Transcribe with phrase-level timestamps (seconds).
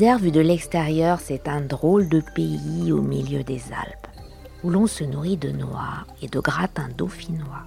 [0.00, 4.06] L'Isère vu de l'extérieur, c'est un drôle de pays au milieu des Alpes,
[4.64, 7.66] où l'on se nourrit de noix et de gratins dauphinois,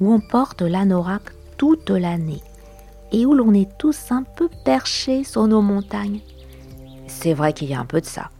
[0.00, 1.22] où on porte l'anorak
[1.58, 2.42] toute l'année
[3.12, 6.18] et où l'on est tous un peu perchés sur nos montagnes.
[7.06, 8.30] C'est vrai qu'il y a un peu de ça.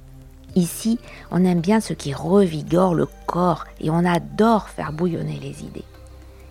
[0.57, 0.99] Ici,
[1.31, 5.85] on aime bien ce qui revigore le corps et on adore faire bouillonner les idées.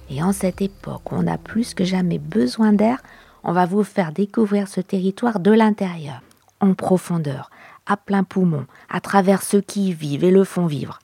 [0.09, 3.03] Et en cette époque où on a plus que jamais besoin d'air,
[3.43, 6.21] on va vous faire découvrir ce territoire de l'intérieur
[6.61, 7.49] en profondeur,
[7.85, 10.99] à plein poumon, à travers ceux qui vivent et le font vivre.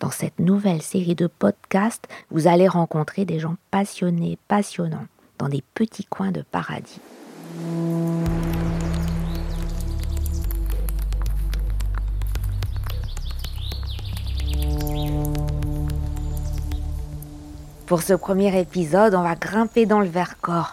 [0.00, 5.06] Dans cette nouvelle série de podcasts, vous allez rencontrer des gens passionnés, passionnants,
[5.38, 7.00] dans des petits coins de paradis.
[17.86, 20.72] Pour ce premier épisode, on va grimper dans le Vercors,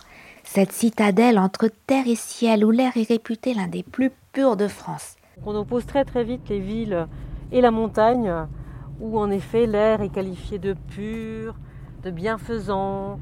[0.54, 4.68] cette citadelle entre terre et ciel où l'air est réputé l'un des plus purs de
[4.68, 5.16] France.
[5.46, 7.08] On oppose très très vite les villes
[7.54, 8.30] et la montagne,
[9.00, 11.56] où en effet l'air est qualifié de pur,
[12.04, 13.18] de bienfaisant,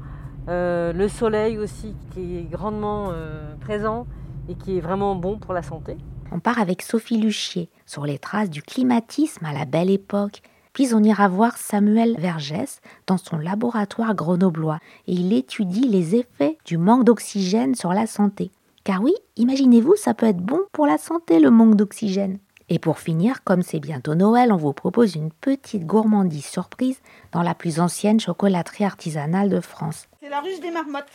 [0.48, 4.08] euh, le soleil aussi qui est grandement euh, présent
[4.48, 5.98] et qui est vraiment bon pour la santé.
[6.32, 10.94] On part avec Sophie Luchier sur les traces du climatisme à la belle époque puis
[10.94, 16.78] on ira voir Samuel Vergès dans son laboratoire grenoblois et il étudie les effets du
[16.78, 18.50] manque d'oxygène sur la santé.
[18.84, 22.38] Car oui, imaginez-vous, ça peut être bon pour la santé le manque d'oxygène.
[22.68, 27.00] Et pour finir, comme c'est bientôt Noël, on vous propose une petite gourmandise surprise
[27.32, 30.06] dans la plus ancienne chocolaterie artisanale de France.
[30.22, 31.10] C'est la ruche des marmottes.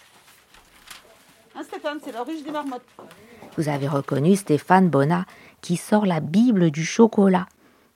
[1.56, 2.86] Hein Stéphane, c'est la ruche des marmottes.
[3.58, 5.26] Vous avez reconnu Stéphane Bonnat
[5.62, 7.48] qui sort la Bible du chocolat.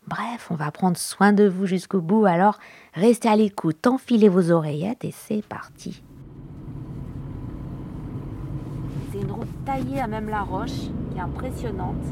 [0.10, 2.58] Bref, on va prendre soin de vous jusqu'au bout, alors
[2.96, 6.02] restez à l'écoute, enfilez vos oreillettes et c'est parti.
[9.12, 12.04] C'est une route taillée à même la roche, qui est impressionnante.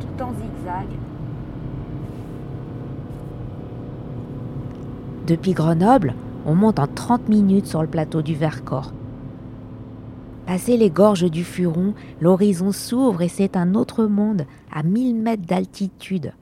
[0.00, 0.88] Tout en zigzag.
[5.26, 6.12] Depuis Grenoble,
[6.44, 8.92] on monte en 30 minutes sur le plateau du Vercors.
[10.46, 15.46] Passé les gorges du Furon, l'horizon s'ouvre et c'est un autre monde, à 1000 mètres
[15.46, 16.34] d'altitude.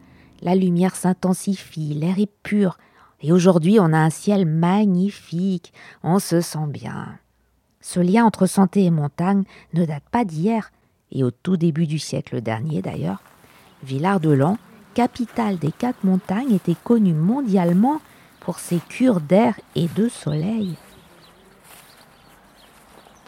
[0.42, 2.78] La lumière s'intensifie, l'air est pur,
[3.20, 7.16] et aujourd'hui on a un ciel magnifique, on se sent bien.
[7.80, 10.72] Ce lien entre santé et montagne ne date pas d'hier,
[11.12, 13.22] et au tout début du siècle dernier d'ailleurs.
[13.84, 14.58] Villard-de-Lans,
[14.94, 18.00] capitale des quatre montagnes, était connue mondialement
[18.40, 20.76] pour ses cures d'air et de soleil.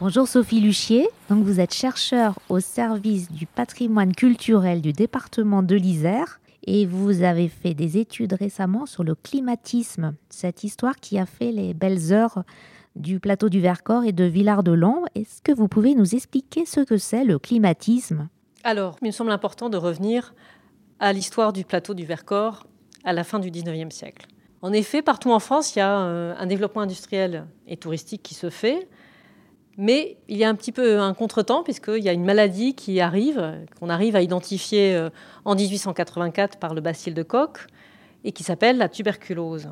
[0.06, 5.75] Bonjour Sophie Luchier, donc vous êtes chercheur au service du patrimoine culturel du département de
[5.75, 11.25] l'Isère et vous avez fait des études récemment sur le climatisme, cette histoire qui a
[11.25, 12.43] fait les belles heures
[12.97, 15.04] du plateau du Vercors et de Villard-de-Lans.
[15.14, 18.28] Est-ce que vous pouvez nous expliquer ce que c'est le climatisme?
[18.62, 20.34] Alors, il me semble important de revenir
[21.00, 22.66] à l'histoire du plateau du Vercors
[23.04, 24.26] à la fin du 19e siècle.
[24.60, 28.34] En effet, partout en France, il y a euh, un développement industriel et touristique qui
[28.34, 28.87] se fait.
[29.77, 33.01] Mais il y a un petit peu un contretemps, puisqu'il y a une maladie qui
[33.01, 35.11] arrive, qu'on arrive à identifier euh,
[35.45, 37.67] en 1884 par le bacille de Koch,
[38.25, 39.69] et qui s'appelle la tuberculose.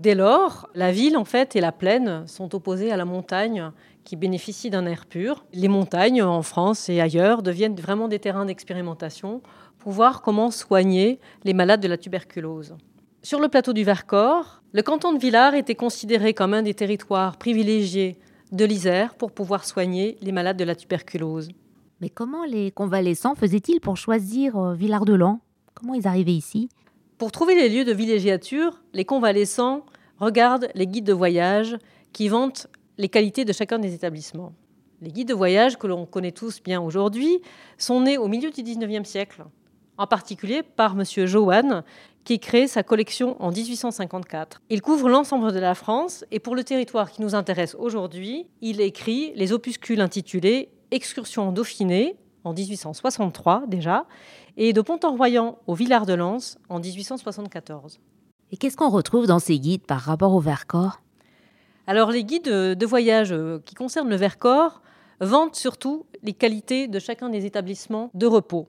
[0.00, 3.70] Dès lors, la ville en fait et la plaine sont opposées à la montagne
[4.02, 5.44] qui bénéficie d'un air pur.
[5.52, 9.40] Les montagnes en France et ailleurs deviennent vraiment des terrains d'expérimentation
[9.78, 12.74] pour voir comment soigner les malades de la tuberculose.
[13.22, 17.36] Sur le plateau du Vercors, le canton de Villars était considéré comme un des territoires
[17.36, 18.18] privilégiés
[18.54, 21.48] de l'Isère pour pouvoir soigner les malades de la tuberculose.
[22.00, 25.40] Mais comment les convalescents faisaient-ils pour choisir euh, Villard-de-Lans?
[25.74, 26.68] Comment ils arrivaient ici?
[27.18, 29.84] Pour trouver les lieux de villégiature, les convalescents
[30.18, 31.76] regardent les guides de voyage
[32.12, 34.52] qui vantent les qualités de chacun des établissements.
[35.02, 37.40] Les guides de voyage que l'on connaît tous bien aujourd'hui
[37.76, 39.44] sont nés au milieu du 19e siècle,
[39.98, 41.04] en particulier par M.
[41.26, 41.82] Johan,
[42.24, 44.62] qui crée sa collection en 1854.
[44.70, 48.80] Il couvre l'ensemble de la France et pour le territoire qui nous intéresse aujourd'hui, il
[48.80, 54.06] écrit les opuscules intitulés Excursion en Dauphiné en 1863 déjà
[54.56, 58.00] et de Pont-en-Royan au Villard de Lans en 1874.
[58.52, 61.00] Et qu'est-ce qu'on retrouve dans ces guides par rapport au Vercors?
[61.86, 64.80] Alors les guides de voyage euh, qui concernent le Vercors
[65.20, 68.68] vantent surtout les qualités de chacun des établissements de repos.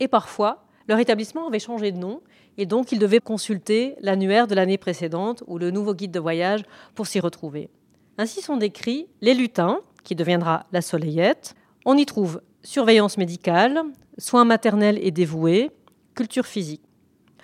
[0.00, 2.20] Et parfois, leur établissement avait changé de nom
[2.58, 6.62] et donc ils devaient consulter l'annuaire de l'année précédente ou le nouveau guide de voyage
[6.96, 7.70] pour s'y retrouver.
[8.18, 11.54] Ainsi sont décrits les lutins, qui deviendra la soleillette.
[11.84, 13.82] On y trouve surveillance médicale,
[14.18, 15.70] soins maternels et dévoués,
[16.16, 16.82] culture physique.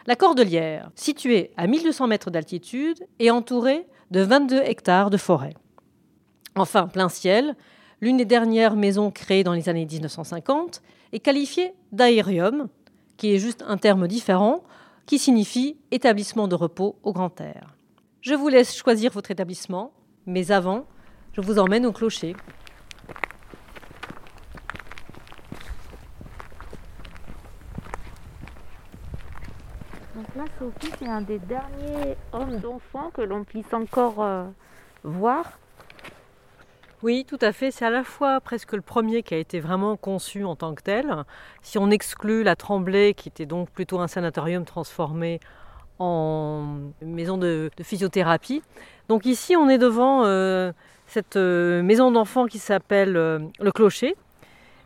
[0.08, 5.54] La Cordelière, située à 1200 mètres d'altitude, est entourée de 22 hectares de forêt.
[6.56, 7.54] Enfin, plein ciel,
[8.00, 10.82] l'une des dernières maisons créées dans les années 1950,
[11.12, 12.69] est qualifiée d'aérium,
[13.16, 14.62] qui est juste un terme différent,
[15.06, 17.76] qui signifie établissement de repos au grand air.
[18.20, 19.92] Je vous laisse choisir votre établissement,
[20.26, 20.86] mais avant,
[21.32, 22.34] je vous emmène au clocher.
[30.14, 34.46] Donc là, Sophie, c'est un des derniers hommes d'enfants que l'on puisse encore euh,
[35.04, 35.58] voir.
[37.02, 37.70] Oui, tout à fait.
[37.70, 40.82] C'est à la fois presque le premier qui a été vraiment conçu en tant que
[40.82, 41.25] tel.
[41.60, 45.40] Si on exclut la Tremblay, qui était donc plutôt un sanatorium transformé
[45.98, 48.62] en maison de, physiothérapie.
[49.08, 50.72] Donc ici, on est devant euh,
[51.06, 54.16] cette euh, maison d'enfants qui s'appelle euh, Le Clocher.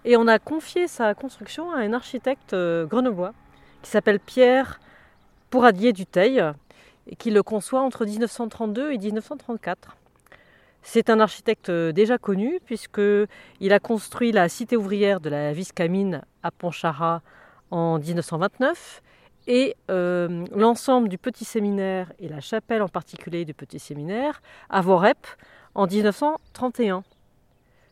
[0.04, 2.56] Et on a confié sa construction à un architecte
[2.86, 3.34] grenoblois
[3.82, 4.80] qui s'appelle Pierre
[5.50, 6.42] Pouradier Duteil
[7.06, 9.96] et qui le conçoit entre 1932 et 1934.
[10.82, 16.22] C'est un architecte euh, déjà connu puisqu'il a construit la cité ouvrière de la Viscamine
[16.42, 17.22] à Pontcharrat
[17.70, 19.02] en 1929
[19.46, 24.80] et euh, l'ensemble du petit séminaire et la chapelle en particulier du petit séminaire à
[24.80, 25.26] Vorep
[25.74, 27.04] en 1931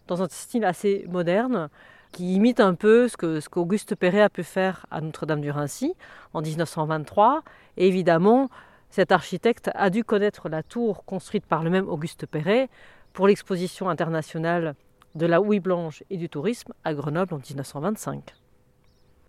[0.06, 1.68] dans un style assez moderne
[2.12, 5.94] qui imite un peu ce que qu'Auguste Perret a pu faire à Notre-Dame-du-Rincy
[6.32, 7.42] en 1923
[7.76, 8.48] et évidemment
[8.90, 12.68] cet architecte a dû connaître la tour construite par le même Auguste Perret
[13.12, 14.74] pour l'exposition internationale
[15.14, 18.34] de la houille blanche et du tourisme à Grenoble en 1925.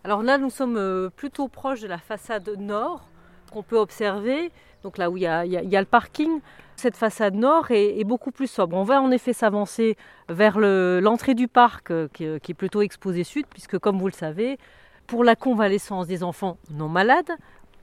[0.03, 3.09] Alors là, nous sommes euh, plutôt proches de la façade nord
[3.51, 4.51] qu'on peut observer,
[4.83, 6.39] donc là où il y a, le parking.
[6.75, 8.77] Cette façade nord est, beaucoup plus sobre.
[8.77, 9.97] On va en effet s'avancer
[10.29, 14.13] vers l'entrée du parc euh, qui, qui est plutôt exposé sud, puisque comme vous le
[14.13, 14.57] savez,
[15.07, 17.31] pour la convalescence des enfants non malades,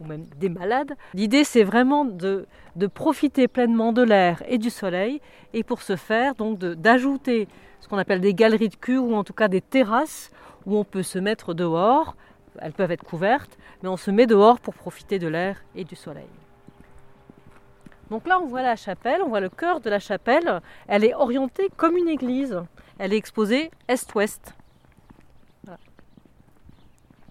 [0.00, 0.94] ou même des malades.
[1.14, 2.46] L'idée, c'est vraiment de,
[2.94, 5.20] profiter pleinement de l'air et du soleil,
[5.54, 7.48] et pour ce faire, donc d'ajouter
[7.80, 10.30] ce qu'on appelle des galeries de cure, ou en tout cas des terrasses,
[10.64, 12.16] où on peut se mettre dehors.
[12.58, 15.94] Elles peuvent être couvertes, mais on se met dehors pour profiter de l'air et du
[15.94, 16.28] soleil.
[18.10, 20.60] Donc là, on voit la chapelle, on voit le cœur de la chapelle.
[20.86, 22.62] Elle est orientée comme une église.
[22.98, 24.54] Elle est exposée est-ouest.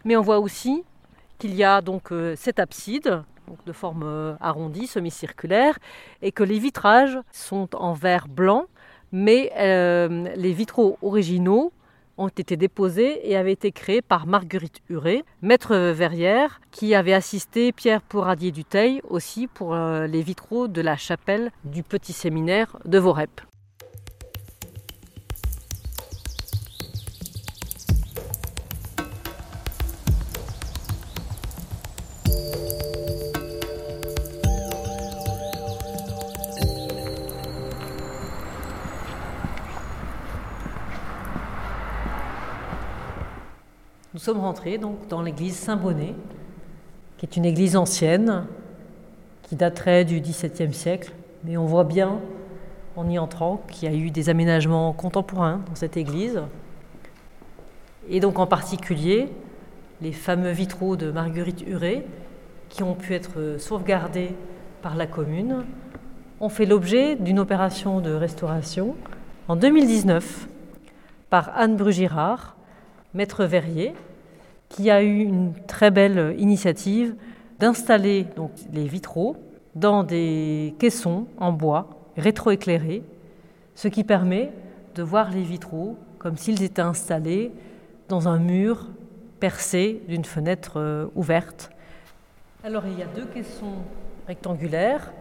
[0.04, 0.84] Mais on voit aussi
[1.38, 3.24] qu'il y a donc euh, cette abside
[3.66, 5.78] de forme euh, arrondie, semi-circulaire,
[6.22, 8.66] et que les vitrages sont en verre blanc,
[9.12, 11.72] mais euh, les vitraux originaux
[12.18, 17.74] ont été déposés et avaient été créés par Marguerite Huré, maître verrière, qui avait assisté
[17.74, 23.42] Pierre Pouradier Duteil aussi pour les vitraux de la chapelle du petit séminaire de Vorep.
[44.26, 46.16] Sommes rentrés donc dans l'église Saint-Bonnet,
[47.18, 48.48] qui est une église ancienne,
[49.44, 51.12] qui daterait du XVIIe siècle,
[51.44, 52.20] mais on voit bien
[52.96, 56.42] en y entrant qu'il y a eu des aménagements contemporains dans cette église.
[58.10, 59.30] Et donc en particulier
[60.02, 62.04] les fameux vitraux de Marguerite Huré,
[62.70, 64.32] qui ont pu être sauvegardés
[64.82, 65.66] par la commune,
[66.40, 68.96] ont fait l'objet d'une opération de restauration
[69.48, 70.48] en 2019
[71.30, 72.56] par Anne Brugirard,
[73.14, 73.94] maître verrier,
[74.69, 77.16] qui a eu une très belle initiative
[77.60, 78.28] d'installer
[78.74, 79.38] les vitraux
[79.76, 83.04] dans des caissons en bois rétroéclairés,
[83.76, 84.52] ce qui permet
[84.95, 87.52] de voir les vitraux comme s'ils étaient installés
[88.07, 88.88] dans un mur
[89.40, 91.69] percé d'une fenêtre euh, ouverte.
[92.64, 93.76] Alors il y a deux caissons
[94.28, 95.12] rectangulaires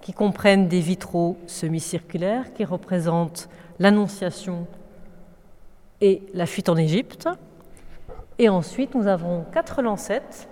[0.00, 4.66] qui comprennent des vitraux semi-circulaires qui représentent l'Annonciation
[6.00, 7.28] et la fuite en Égypte.
[8.38, 10.48] Et ensuite, nous avons quatre lancettes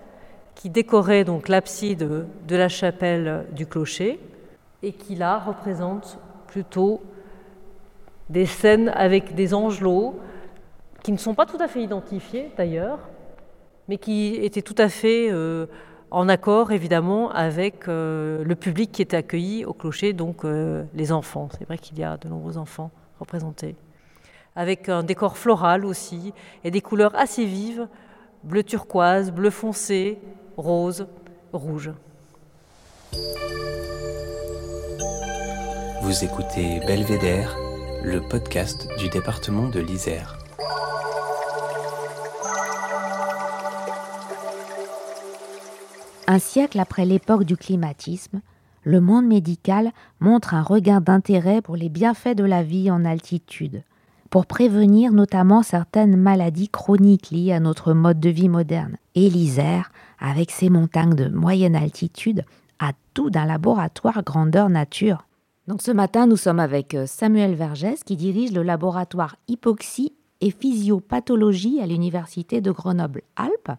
[0.55, 4.21] qui décoraient donc l'abside de la chapelle du clocher
[4.83, 7.03] et qui là représentent plutôt
[8.29, 10.21] des scènes avec des angelots
[11.03, 13.01] qui ne sont pas tout à fait identifiés d'ailleurs,
[13.89, 15.67] mais qui étaient tout à fait euh,
[16.13, 20.45] en accord évidemment avec le public qui est accueilli au clocher, donc
[20.95, 21.49] les enfants.
[21.59, 23.75] C'est vrai qu'il y a de nombreux enfants représentés.
[24.55, 27.89] Avec un décor floral aussi et des couleurs assez vives,
[28.45, 30.19] bleu turquoise, bleu foncé,
[30.57, 31.07] rose,
[31.53, 31.91] rouge.
[36.03, 37.57] Vous écoutez Belvédère,
[38.03, 40.39] le podcast du département de l'Isère.
[46.27, 48.41] Un siècle après l'époque du climatisme,
[48.85, 53.83] le monde médical montre un regain d'intérêt pour les bienfaits de la vie en altitude,
[54.33, 58.97] pour prévenir notamment certaines maladies chroniques liées à notre mode de vie moderne.
[59.15, 62.47] Et l'Isère, avec ses montagnes de moyenne altitude,
[62.79, 65.27] a tout d'un laboratoire grandeur nature.
[65.69, 70.51] Donc ce matin, nous sommes avec euh, Samuel Vergès qui dirige le laboratoire hypoxie et
[70.51, 73.73] physiopathologie à l'université de Grenoble-Alpes.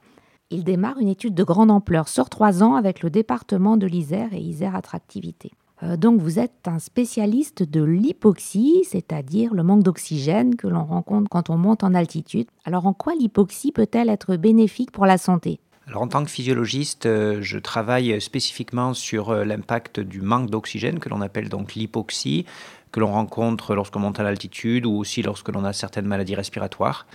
[0.52, 4.32] Il démarre une étude de grande ampleur sur trois ans avec le département de l'Isère
[4.34, 5.52] et Isère Attractivité.
[5.82, 11.30] Euh, donc vous êtes un spécialiste de l'hypoxie, c'est-à-dire le manque d'oxygène que l'on rencontre
[11.30, 12.48] quand on monte en altitude.
[12.66, 15.60] Alors en quoi l'hypoxie peut-elle être bénéfique pour la santé?
[15.86, 21.00] Alors, en tant que physiologiste, euh, je travaille spécifiquement sur euh, l'impact du manque d'oxygène,
[21.00, 22.46] que l'on appelle donc l'hypoxie,
[22.94, 27.06] que l'on rencontre lorsqu'on monte à l'altitude ou aussi lorsque l'on a certaines maladies respiratoires.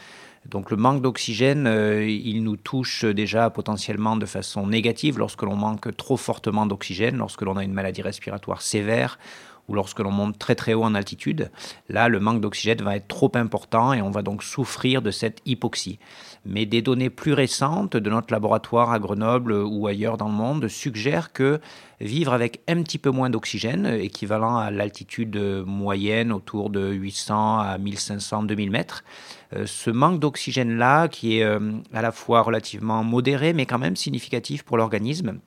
[0.46, 5.56] Donc le manque d'oxygène, euh, il nous touche déjà potentiellement de façon négative lorsque l'on
[5.56, 9.18] manque trop fortement d'oxygène, lorsque l'on a une maladie respiratoire sévère
[9.68, 11.50] ou lorsque l'on monte très très haut en altitude.
[11.88, 15.40] Là, le manque d'oxygène va être trop important et on va donc souffrir de cette
[15.44, 15.98] hypoxie.
[16.44, 20.68] Mais des données plus récentes de notre laboratoire à Grenoble ou ailleurs dans le monde
[20.68, 21.60] suggèrent que
[22.00, 27.78] vivre avec un petit peu moins d'oxygène, équivalent à l'altitude moyenne autour de 800 à
[27.78, 29.04] 1500, 2000 mètres,
[29.54, 31.58] euh, ce manque d'oxygène-là, qui est euh,
[31.92, 35.38] à la fois relativement modéré, mais quand même significatif pour l'organisme,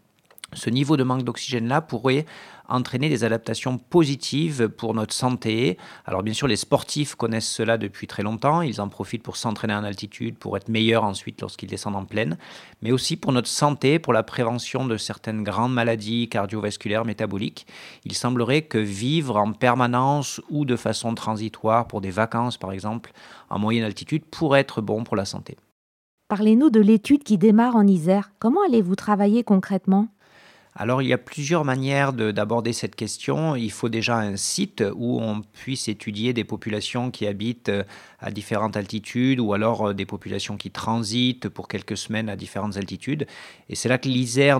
[0.53, 2.25] ce niveau de manque d'oxygène-là pourrait
[2.71, 5.77] entraîner des adaptations positives pour notre santé.
[6.05, 8.61] Alors bien sûr, les sportifs connaissent cela depuis très longtemps.
[8.61, 12.37] Ils en profitent pour s'entraîner en altitude, pour être meilleurs ensuite lorsqu'ils descendent en plaine,
[12.81, 17.67] mais aussi pour notre santé, pour la prévention de certaines grandes maladies cardiovasculaires, métaboliques.
[18.05, 23.11] Il semblerait que vivre en permanence ou de façon transitoire pour des vacances, par exemple,
[23.49, 25.57] en moyenne altitude, pourrait être bon pour la santé.
[26.29, 28.31] Parlez-nous de l'étude qui démarre en Isère.
[28.39, 30.07] Comment allez-vous travailler concrètement?
[30.73, 33.57] Alors il y a plusieurs manières d'aborder cette question.
[33.57, 37.83] Il faut déjà un site où on puisse étudier des populations qui habitent euh,
[38.19, 42.77] à différentes altitudes ou alors euh, des populations qui transitent pour quelques semaines à différentes
[42.77, 43.27] altitudes.
[43.67, 44.59] Et c'est là que l'Isère,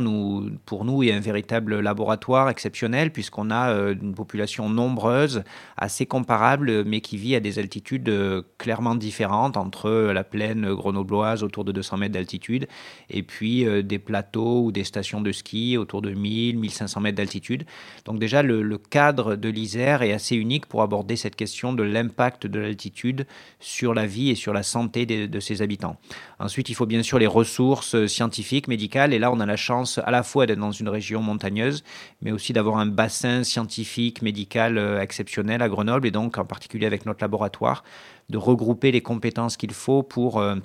[0.66, 5.44] pour nous, est un véritable laboratoire exceptionnel puisqu'on a euh, une population nombreuse,
[5.78, 8.12] assez comparable, mais qui vit à des altitudes
[8.58, 12.68] clairement différentes entre la plaine grenobloise autour de 200 mètres d'altitude
[13.10, 17.66] et puis des plateaux ou des stations de ski autour de 1000, 1500 mètres d'altitude.
[18.06, 22.48] Donc déjà, le, cadre de l'Isère est assez unique pour aborder cette question de l'impact
[22.48, 23.26] de l'altitude
[23.60, 25.98] sur la vie et sur la santé de ses habitants.
[26.40, 30.00] Ensuite, il faut bien sûr les ressources scientifiques, médicales, et là, on a la chance
[30.04, 31.84] à la fois d'être dans une région montagneuse,
[32.22, 36.88] mais aussi d'avoir un bassin scientifique, médical euh, exceptionnel à Grenoble, et donc en particulier
[36.88, 37.84] avec notre laboratoire,
[38.30, 40.40] de regrouper les compétences qu'il faut pour...
[40.40, 40.56] Euh,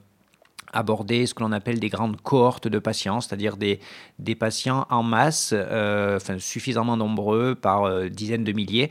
[0.76, 3.80] aborder ce que l'on appelle des grandes cohortes de patients, c'est-à-dire des,
[4.18, 8.90] des patients en masse, euh, enfin, suffisamment nombreux par euh, dizaines de milliers,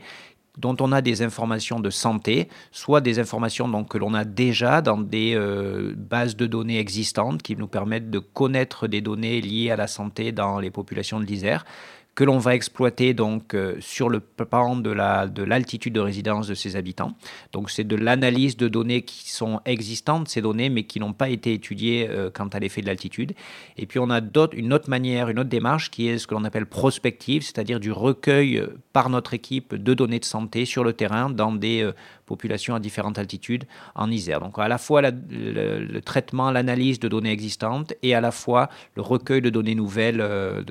[0.58, 4.98] dont on a des informations de santé, soit des informations que l'on a déjà dans
[4.98, 9.76] des euh, bases de données existantes qui nous permettent de connaître des données liées à
[9.76, 11.64] la santé dans les populations de l'Isère,
[12.16, 16.48] que l'on va exploiter donc euh, sur le plan de la de l'altitude de résidence
[16.48, 17.12] de ses habitants.
[17.52, 21.28] Donc c'est de l'analyse de données qui sont existantes ces données mais qui n'ont pas
[21.28, 23.34] été étudiées euh, quant à l'effet de l'altitude.
[23.76, 24.20] Et puis on a
[24.54, 27.92] une autre manière, une autre démarche qui est ce que l'on appelle prospective, c'est-à-dire du
[27.92, 31.90] recueil euh, par notre équipe de données de santé sur le terrain dans des
[32.24, 34.40] populations à différentes altitudes en Isère.
[34.40, 39.02] Donc à la fois le, traitement, l'analyse de données existantes et à la fois le
[39.02, 40.24] recueil de données nouvelles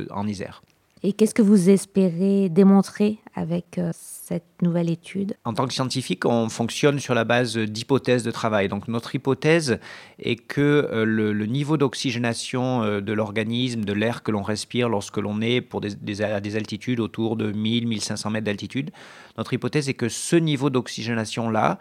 [0.09, 0.63] en Isère.
[1.07, 6.25] Et qu'est-ce que vous espérez démontrer avec euh, cette nouvelle étude En tant que scientifique,
[6.25, 8.69] on fonctionne sur la base d'hypothèses de travail.
[8.69, 9.79] Donc notre hypothèse
[10.19, 10.61] est que
[10.91, 15.59] euh, le, niveau d'oxygénation euh, de l'organisme, de l'air que l'on respire lorsque l'on est
[15.59, 18.91] pour des, à des altitudes autour de 1000-1500 mètres d'altitude,
[19.37, 21.77] notre hypothèse est que ce niveau d'oxygénation-là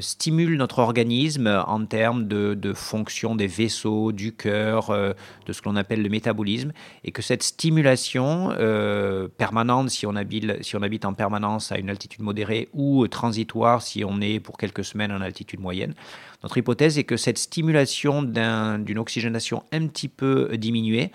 [0.00, 5.76] stimule notre organisme en termes de, fonction des vaisseaux, du cœur, de ce que l'on
[5.76, 6.72] appelle le métabolisme,
[7.04, 8.48] et que cette stimulation
[9.36, 13.82] permanente, si on habite, si on habite en permanence à une altitude modérée ou transitoire
[13.82, 15.94] si on est pour quelques semaines en altitude moyenne.
[16.42, 21.10] Notre hypothèse est que cette stimulation d'une oxygénation un petit peu diminuée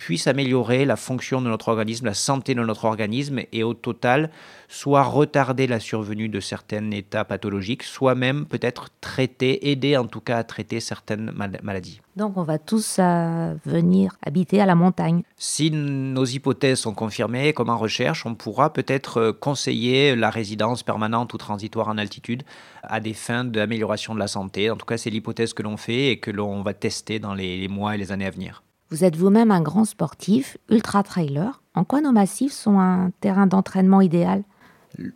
[0.00, 4.30] puisse améliorer la fonction de notre organisme, la santé de notre organisme et au total,
[4.66, 10.22] soit retarder la survenue de certains états pathologiques, soit même peut-être traiter, aider en tout
[10.22, 11.30] cas à traiter certaines
[11.62, 12.00] maladies.
[12.16, 15.22] Donc on va tous euh, venir habiter à la montagne.
[15.36, 20.82] Si nos hypothèses sont confirmées, comme en recherche, on pourra peut-être euh, conseiller la résidence
[20.82, 22.42] permanente ou transitoire en altitude
[22.82, 24.70] à des fins d'amélioration de la santé.
[24.70, 27.68] En tout cas, c'est l'hypothèse que l'on fait et que l'on va tester dans les
[27.68, 28.62] mois et les années à venir.
[28.90, 31.62] Vous êtes vous-même un grand sportif, ultra-trailer.
[31.74, 34.42] En quoi nos massifs sont un terrain d'entraînement idéal?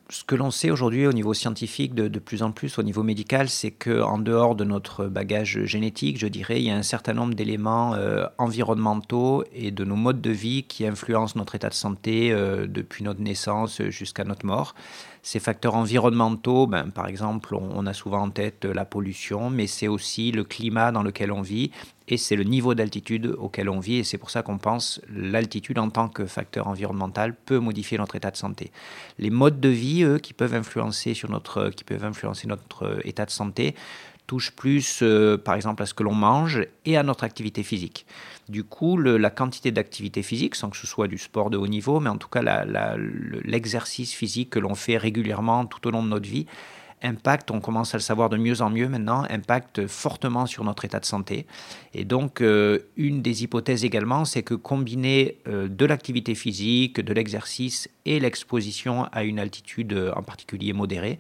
[0.09, 3.49] Ce que l'on sait aujourd'hui au niveau scientifique, de, plus en plus au niveau médical,
[3.49, 7.35] c'est qu'en dehors de notre bagage génétique, je dirais, il y a un certain nombre
[7.35, 12.31] d'éléments euh, environnementaux et de nos modes de vie qui influencent notre état de santé
[12.31, 14.77] euh, depuis notre naissance jusqu'à notre mort.
[15.27, 19.89] Ces facteurs environnementaux, ben, par exemple, on, a souvent en tête la pollution, mais c'est
[19.89, 21.71] aussi le climat dans lequel on vit
[22.09, 23.97] et c'est le niveau d'altitude auquel on vit.
[23.97, 28.17] Et c'est pour ça qu'on pense l'altitude en tant que facteur environnemental peut modifier notre
[28.17, 28.71] état de santé.
[29.19, 33.25] Les modes de vie, eux, qui peuvent influencer, sur notre, qui peuvent influencer notre état
[33.25, 33.75] de santé,
[34.27, 38.07] touchent plus, euh, par exemple, à ce que l'on mange et à notre activité physique.
[38.49, 41.99] Du coup, la quantité d'activité physique, sans que ce soit du sport de haut niveau,
[42.01, 42.43] mais en tout cas
[43.45, 46.47] l'exercice physique que l'on fait régulièrement tout au long de notre vie,
[47.03, 50.85] impacte, on commence à le savoir de mieux en mieux maintenant, impacte fortement sur notre
[50.85, 51.47] état de santé.
[51.93, 57.13] Et donc, euh, une des hypothèses également, c'est que combiner euh, de l'activité physique, de
[57.13, 61.19] l'exercice et l'exposition à une altitude en particulier modérée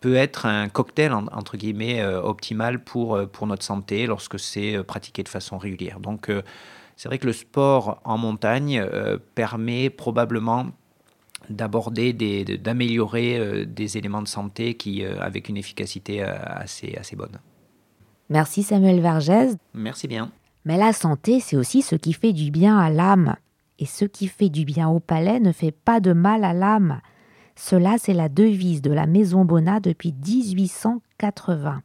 [0.00, 5.28] peut être un cocktail entre guillemets optimal pour, pour notre santé lorsque c'est pratiqué de
[5.28, 5.98] façon régulière.
[5.98, 6.30] Donc,
[6.96, 8.84] c'est vrai que le sport en montagne
[9.34, 10.66] permet probablement
[11.50, 17.16] d'aborder, d'améliorer euh, des éléments de santé qui, euh, avec une efficacité euh, assez, assez
[17.16, 17.38] bonne.
[18.28, 19.56] Merci Samuel Vergès.
[19.74, 20.30] Merci bien.
[20.64, 23.36] Mais la santé, c'est aussi ce qui fait du bien à l'âme.
[23.78, 27.00] Et ce qui fait du bien au palais ne fait pas de mal à l'âme.
[27.60, 31.82] Cela, c'est la devise de la Maison Bonnat depuis 1880.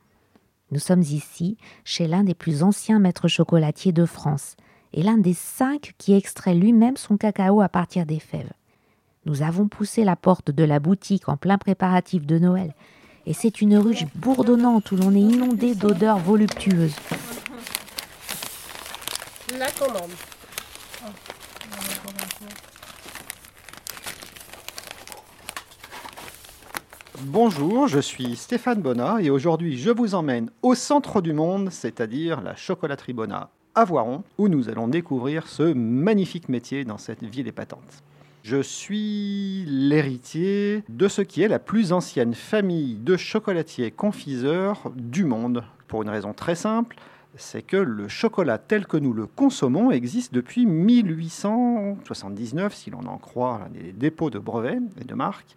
[0.72, 4.56] Nous sommes ici chez l'un des plus anciens maîtres chocolatiers de France
[4.94, 8.54] et l'un des cinq qui extrait lui-même son cacao à partir des fèves.
[9.26, 12.76] Nous avons poussé la porte de la boutique en plein préparatif de Noël,
[13.26, 16.96] et c'est une ruche bourdonnante où l'on est inondé d'odeurs voluptueuses.
[27.22, 32.42] Bonjour, je suis Stéphane Bonnat et aujourd'hui je vous emmène au centre du monde, c'est-à-dire
[32.42, 37.48] la chocolaterie Bonnat à Voiron, où nous allons découvrir ce magnifique métier dans cette ville
[37.48, 38.02] épatante.
[38.42, 45.24] Je suis l'héritier de ce qui est la plus ancienne famille de chocolatiers confiseurs du
[45.24, 46.96] monde, pour une raison très simple,
[47.36, 53.20] c'est que le chocolat tel que nous le consommons existe depuis 1879, si l'on en
[53.20, 55.56] croit les dépôts de brevets et de marques,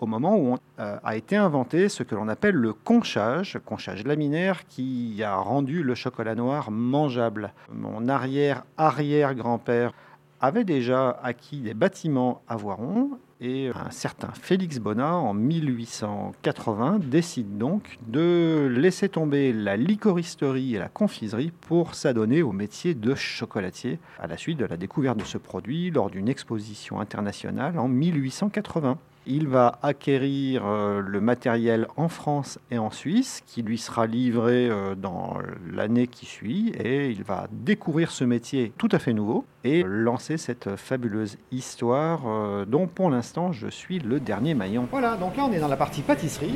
[0.00, 4.66] au moment où euh, a été inventé ce que l'on appelle le conchage, conchage laminaire
[4.66, 7.52] qui a rendu le chocolat noir mangeable.
[7.72, 9.92] Mon arrière-arrière-grand-père
[10.40, 17.58] avait déjà acquis des bâtiments à Voiron et un certain Félix Bonnat, en 1880, décide
[17.58, 23.98] donc de laisser tomber la licoristerie et la confiserie pour s'adonner au métier de chocolatier
[24.18, 28.96] à la suite de la découverte de ce produit lors d'une exposition internationale en 1880.
[29.28, 34.68] Il va acquérir euh, le matériel en France et en Suisse, qui lui sera livré
[34.68, 35.38] euh, dans
[35.72, 40.36] l'année qui suit, et il va découvrir ce métier tout à fait nouveau et lancer
[40.36, 44.86] cette fabuleuse histoire euh, dont pour l'instant je suis le dernier maillon.
[44.92, 46.54] Voilà, donc là on est dans la partie pâtisserie.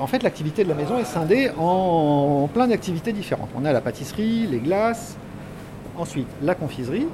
[0.00, 3.50] en fait l'activité de la maison est scindée en plein d'activités différentes.
[3.56, 5.16] On a la pâtisserie, les glaces,
[5.96, 7.06] ensuite la confiserie,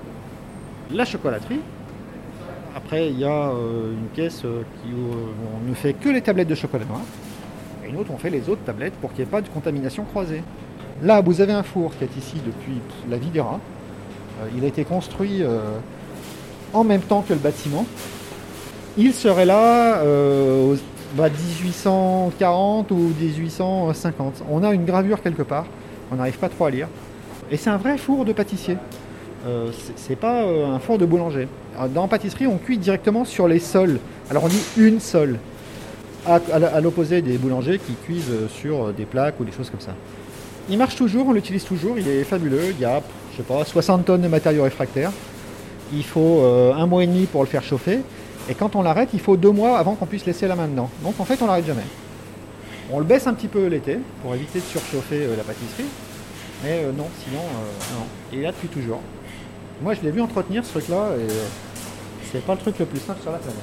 [0.91, 1.61] la chocolaterie,
[2.75, 6.23] après, il y a euh, une caisse euh, qui euh, on ne fait que les
[6.23, 7.01] tablettes de chocolat noir.
[7.85, 10.05] Et une autre, on fait les autres tablettes pour qu'il n'y ait pas de contamination
[10.05, 10.43] croisée.
[11.03, 12.81] Là, vous avez un four qui est ici depuis
[13.11, 13.31] la vie
[14.57, 15.43] il a été construit
[16.73, 17.87] en même temps que le bâtiment.
[18.99, 20.77] Il serait là euh,
[21.17, 24.45] 1840 ou 1850.
[24.51, 25.65] On a une gravure quelque part.
[26.11, 26.89] On n'arrive pas trop à lire.
[27.51, 28.77] Et c'est un vrai four de pâtissier.
[29.47, 31.49] Euh, c'est pas euh, un four de boulanger.
[31.95, 33.99] Dans la pâtisserie, on cuit directement sur les sols.
[34.31, 35.39] Alors on dit une sole,
[36.27, 39.95] à, l'opposé des boulangers qui cuisent sur des plaques ou des choses comme ça.
[40.69, 42.71] Il marche toujours, on l'utilise toujours, il est fabuleux.
[42.71, 43.03] Il y a,
[43.33, 45.11] je sais pas, 60 tonnes de matériaux réfractaires.
[45.93, 48.01] Il faut euh, un mois et demi pour le faire chauffer.
[48.49, 50.89] Et quand on l'arrête, il faut deux mois avant qu'on puisse laisser la main dedans.
[51.03, 51.83] Donc en fait, on l'arrête jamais.
[52.93, 55.89] On le baisse un petit peu l'été pour éviter de surchauffer la pâtisserie.
[56.63, 57.43] Mais non, sinon,
[57.95, 58.07] non.
[58.33, 59.01] Il est là depuis toujours.
[59.83, 61.45] Moi, je l'ai vu entretenir ce truc-là et euh,
[62.31, 63.59] c'est pas le truc le plus simple sur la planète.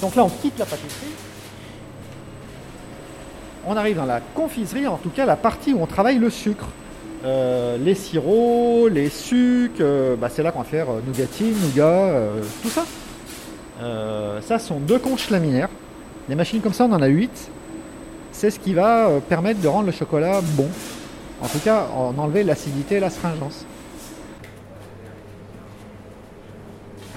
[0.00, 1.12] Donc là, on quitte la pâtisserie.
[3.66, 6.68] On arrive dans la confiserie, en tout cas la partie où on travaille le sucre.
[7.24, 12.12] Euh, les sirops, les sucres, euh, bah, c'est là qu'on va faire nougatine, nougat,
[12.62, 12.84] tout ça.
[14.42, 15.70] Ça sont deux conches laminaires.
[16.28, 17.50] Des machines comme ça, on en a 8.
[18.30, 20.68] C'est ce qui va permettre de rendre le chocolat bon.
[21.42, 23.64] En tout cas, en enlever l'acidité et l'astringence.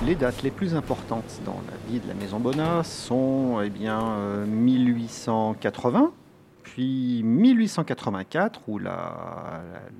[0.08, 4.02] Les dates les plus importantes dans la vie de la Maison Bonnat sont eh bien,
[4.02, 6.12] euh, 1880,
[6.64, 8.80] puis 1884, où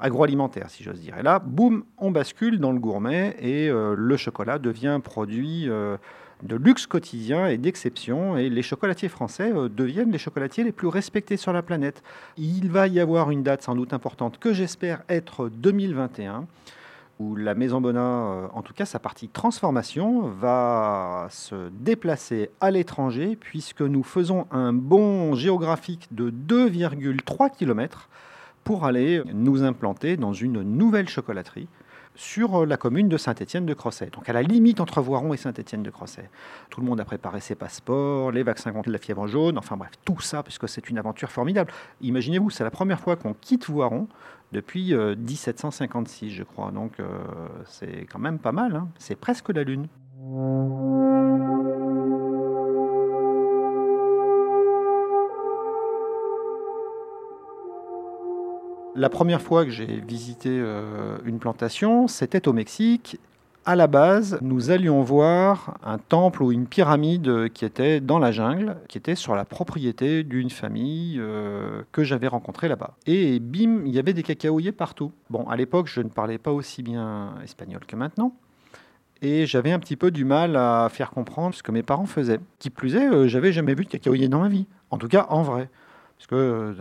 [0.00, 1.18] agroalimentaire, si j'ose dire.
[1.18, 5.68] Et là, boum, on bascule dans le gourmet et le chocolat devient un produit
[6.42, 8.36] de luxe quotidien et d'exception.
[8.36, 12.02] Et les chocolatiers français euh, deviennent les chocolatiers les plus respectés sur la planète.
[12.36, 16.46] Il va y avoir une date sans doute importante que j'espère être 2021
[17.18, 22.70] où la Maison Bonnat, euh, en tout cas sa partie transformation, va se déplacer à
[22.70, 28.08] l'étranger puisque nous faisons un bond géographique de 2,3 km
[28.64, 31.68] pour aller nous implanter dans une nouvelle chocolaterie
[32.18, 36.28] sur la commune de Saint-Étienne-de-Crossay, donc à la limite entre Voiron et Saint-Étienne-de-Crossay.
[36.68, 39.92] Tout le monde a préparé ses passeports, les vaccins contre la fièvre jaune, enfin bref,
[40.04, 41.72] tout ça, puisque c'est une aventure formidable.
[42.00, 44.08] Imaginez-vous, c'est la première fois qu'on quitte Voiron
[44.50, 47.06] depuis euh, 1756, je crois, donc euh,
[47.66, 48.88] c'est quand même pas mal, hein.
[48.98, 49.86] c'est presque la Lune.
[58.98, 63.20] La première fois que j'ai visité euh, une plantation, c'était au Mexique.
[63.64, 68.32] À la base, nous allions voir un temple ou une pyramide qui était dans la
[68.32, 72.94] jungle, qui était sur la propriété d'une famille euh, que j'avais rencontrée là-bas.
[73.06, 75.12] Et bim, il y avait des cacaoyers partout.
[75.30, 78.34] Bon, à l'époque, je ne parlais pas aussi bien espagnol que maintenant.
[79.22, 82.40] Et j'avais un petit peu du mal à faire comprendre ce que mes parents faisaient.
[82.58, 84.66] Qui plus est, euh, j'avais jamais vu de cacaoyer dans ma vie.
[84.90, 85.70] En tout cas, en vrai.
[86.16, 86.74] Parce que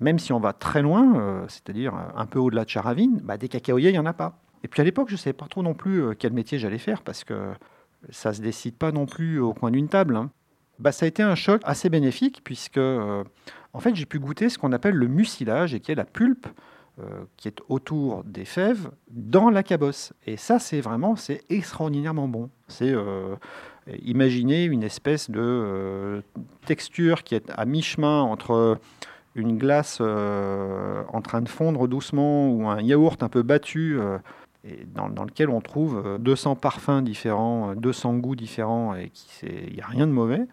[0.00, 3.48] même si on va très loin, euh, c'est-à-dire un peu au-delà de Charavine, bah, des
[3.48, 4.38] cacaoyers, il n'y en a pas.
[4.64, 6.78] Et puis à l'époque, je ne savais pas trop non plus euh, quel métier j'allais
[6.78, 7.52] faire parce que
[8.10, 10.16] ça ne se décide pas non plus au coin d'une table.
[10.16, 10.30] hein.
[10.78, 13.24] Bah, ça a été un choc assez bénéfique puisque euh,
[13.72, 16.46] en fait, j'ai pu goûter ce qu'on appelle le mucilage et qui est la pulpe
[17.00, 20.12] euh, qui est autour des fèves dans la cabosse.
[20.26, 22.50] Et ça, c'est vraiment, c'est extraordinairement bon.
[22.68, 23.36] C'est euh,
[24.02, 26.20] imaginer une espèce de euh,
[26.66, 28.78] texture qui est à mi-chemin entre
[29.34, 33.98] une glace euh, en train de fondre doucement ou un yaourt un peu battu.
[33.98, 34.18] euh,
[34.64, 39.10] et dans, lequel on trouve euh, 200 parfums différents, euh, 200 goûts différents, et
[39.42, 40.46] il n'y a rien de mauvais,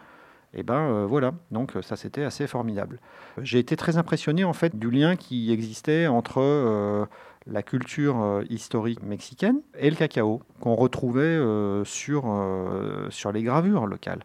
[0.54, 3.00] et ben euh, voilà, donc euh, ça c'était assez formidable.
[3.42, 7.06] J'ai été très impressionné en fait du lien qui existait entre euh,
[7.48, 13.44] la culture euh, historique mexicaine et le cacao, qu'on retrouvait euh, sur, euh, sur les
[13.44, 14.24] gravures locales.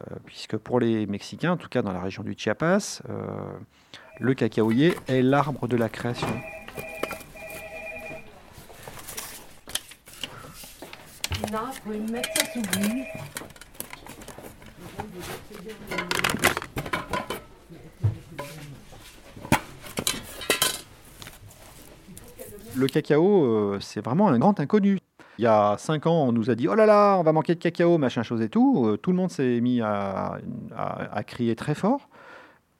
[0.00, 3.26] Euh, puisque pour les Mexicains, en tout cas dans la région du Chiapas, euh,
[4.20, 6.28] le cacaoyer est l'arbre de la création.
[22.76, 24.98] Le cacao, euh, c'est vraiment un grand inconnu.
[25.38, 27.54] Il y a cinq ans, on nous a dit oh là là, on va manquer
[27.54, 28.86] de cacao, machin chose et tout.
[28.86, 30.40] Euh, tout le monde s'est mis à,
[31.26, 32.08] crier très fort.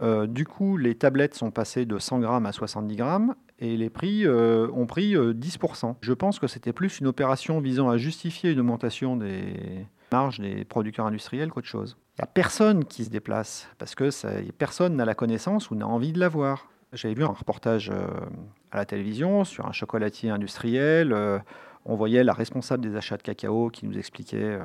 [0.00, 3.90] Euh, du coup, les tablettes sont passées de 100 grammes à 70 grammes et les
[3.90, 5.96] prix euh, ont pris euh, 10%.
[6.00, 10.64] Je pense que c'était plus une opération visant à justifier une augmentation des marges des
[10.64, 11.96] producteurs industriels qu'autre chose.
[12.18, 14.10] Il n'y a personne qui se déplace parce que
[14.52, 16.70] personne n'a la connaissance ou n'a envie de l'avoir.
[16.92, 17.92] J'avais vu un reportage
[18.70, 21.12] à la télévision sur un chocolatier industriel.
[21.88, 24.60] On voyait la responsable des achats de cacao qui nous expliquait euh,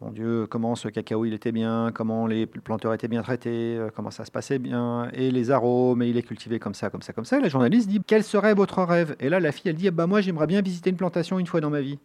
[0.00, 3.90] mon Dieu, comment ce cacao il était bien, comment les planteurs étaient bien traités, euh,
[3.94, 7.02] comment ça se passait bien, et les arômes, et il est cultivé comme ça, comme
[7.02, 7.38] ça, comme ça.
[7.38, 9.14] Et la journaliste dit Quel serait votre rêve?
[9.20, 11.60] Et là, la fille, elle dit Bah, moi, j'aimerais bien visiter une plantation une fois
[11.60, 11.98] dans ma vie.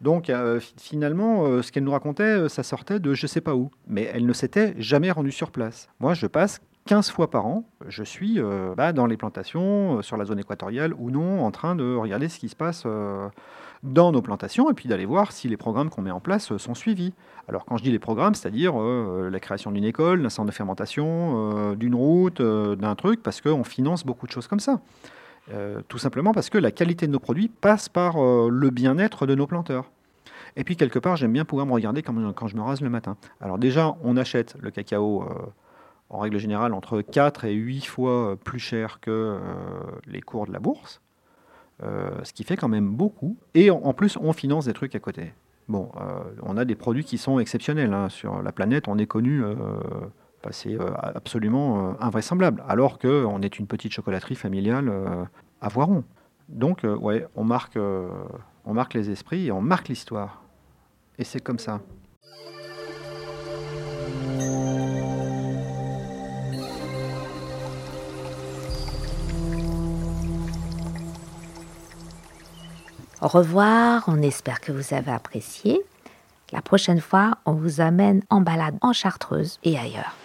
[0.00, 3.70] Donc, euh, finalement, ce qu'elle nous racontait, ça sortait de je sais pas où.
[3.86, 5.88] Mais elle ne s'était jamais rendue sur place.
[6.00, 8.40] Moi, je passe 15 fois par an, je suis
[8.76, 12.38] bah, dans les plantations, sur la zone équatoriale ou non, en train de regarder ce
[12.38, 12.86] qui se passe
[13.82, 16.58] dans nos plantations et puis d'aller voir si les programmes qu'on met en place euh,
[16.58, 17.12] sont suivis.
[17.48, 20.54] Alors quand je dis les programmes, c'est-à-dire euh, la création d'une école, d'un centre de
[20.54, 24.80] fermentation, euh, d'une route, d'un truc, parce qu'on finance beaucoup de choses comme ça.
[25.88, 29.46] tout simplement parce que la qualité de nos produits passe par le bien-être de nos
[29.46, 29.90] planteurs.
[30.54, 33.16] Et puis quelque part, j'aime bien pouvoir me regarder quand, je me rase le matin.
[33.40, 35.24] Alors déjà, on achète le cacao
[36.12, 39.40] en règle générale entre 4 et 8 fois plus cher que
[40.06, 41.02] les cours de la bourse.
[41.82, 43.36] Euh, ce qui fait quand même beaucoup.
[43.54, 45.32] Et en, plus, on finance des trucs à côté.
[45.68, 47.92] Bon, euh, on a des produits qui sont exceptionnels.
[47.92, 48.08] Hein.
[48.08, 49.54] Sur la planète, on est connu, euh,
[50.44, 54.92] bah, c'est absolument invraisemblable, alors qu'on est une petite chocolaterie familiale
[55.60, 56.04] à Voiron.
[56.48, 57.78] Donc, ouais, on marque,
[58.64, 60.42] on marque les esprits et on marque l'histoire.
[61.18, 61.80] Et c'est comme ça.
[73.22, 75.80] Au revoir, on espère que vous avez apprécié.
[76.50, 80.16] La prochaine fois, on vous amène en balade en Chartreuse et ailleurs.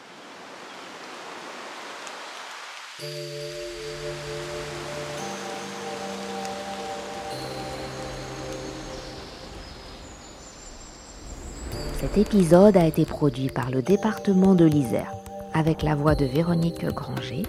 [11.99, 15.13] Cet épisode a été produit par le département de l'Isère
[15.53, 17.43] avec la voix de Véronique Granger.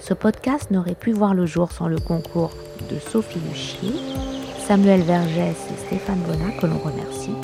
[0.00, 2.50] Ce podcast n'aurait pu voir le jour sans le concours
[2.90, 3.92] de Sophie Luchier
[4.66, 7.34] Samuel Vergès et Stéphane Bonnat que l'on remercie.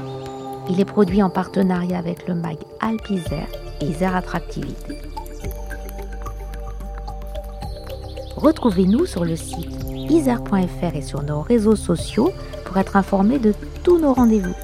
[0.68, 3.46] Il est produit en partenariat avec le MAG Alpizer
[3.80, 4.98] et Isère Attractivité.
[8.36, 12.32] Retrouvez-nous sur le site isère.fr et sur nos réseaux sociaux
[12.64, 14.54] pour être informé de tous nos rendez-vous.